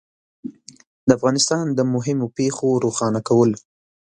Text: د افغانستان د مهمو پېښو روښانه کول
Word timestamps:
د 1.07 1.09
افغانستان 1.17 1.65
د 1.73 1.79
مهمو 1.93 2.27
پېښو 2.37 2.67
روښانه 2.85 3.19
کول 3.27 3.51